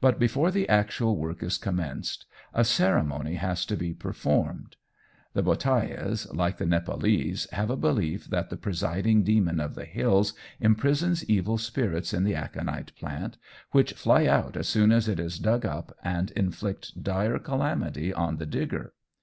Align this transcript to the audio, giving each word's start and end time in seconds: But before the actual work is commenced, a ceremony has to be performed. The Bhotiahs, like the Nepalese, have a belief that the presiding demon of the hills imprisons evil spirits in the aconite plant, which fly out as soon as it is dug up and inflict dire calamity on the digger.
But 0.00 0.18
before 0.18 0.50
the 0.50 0.66
actual 0.66 1.18
work 1.18 1.42
is 1.42 1.58
commenced, 1.58 2.24
a 2.54 2.64
ceremony 2.64 3.34
has 3.34 3.66
to 3.66 3.76
be 3.76 3.92
performed. 3.92 4.76
The 5.34 5.42
Bhotiahs, 5.42 6.34
like 6.34 6.56
the 6.56 6.64
Nepalese, 6.64 7.46
have 7.50 7.68
a 7.68 7.76
belief 7.76 8.28
that 8.30 8.48
the 8.48 8.56
presiding 8.56 9.24
demon 9.24 9.60
of 9.60 9.74
the 9.74 9.84
hills 9.84 10.32
imprisons 10.58 11.22
evil 11.28 11.58
spirits 11.58 12.14
in 12.14 12.24
the 12.24 12.34
aconite 12.34 12.96
plant, 12.96 13.36
which 13.72 13.92
fly 13.92 14.24
out 14.24 14.56
as 14.56 14.68
soon 14.68 14.90
as 14.90 15.06
it 15.06 15.20
is 15.20 15.38
dug 15.38 15.66
up 15.66 15.94
and 16.02 16.30
inflict 16.30 17.02
dire 17.02 17.38
calamity 17.38 18.10
on 18.10 18.38
the 18.38 18.46
digger. 18.46 18.94